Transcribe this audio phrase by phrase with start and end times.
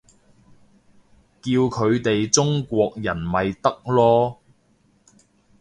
[1.43, 4.37] 叫佢哋中國人咪得囉